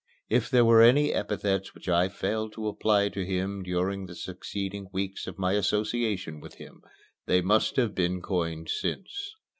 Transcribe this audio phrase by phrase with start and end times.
[0.31, 4.87] If there were any epithets which I failed to apply to him during the succeeding
[4.91, 6.81] weeks of my association with him,
[7.27, 9.35] they must have been coined since.